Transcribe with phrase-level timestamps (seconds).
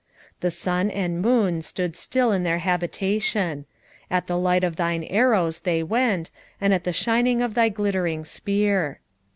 [0.37, 3.65] 3:11 The sun and moon stood still in their habitation:
[4.09, 8.25] at the light of thine arrows they went, and at the shining of thy glittering
[8.25, 8.99] spear.